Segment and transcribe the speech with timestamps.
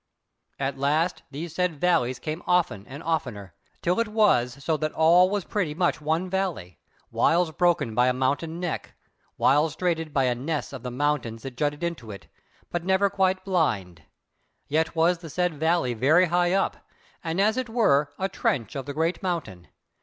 [0.57, 3.53] At last these said valleys came often and oftener,
[3.83, 6.79] till it was so that all was pretty much one valley,
[7.11, 8.95] whiles broken by a mountain neck,
[9.37, 12.25] whiles straitened by a ness of the mountains that jutted into it,
[12.71, 14.01] but never quite blind:
[14.67, 16.77] yet was the said valley very high up,
[17.23, 19.67] and as it were a trench of the great mountain.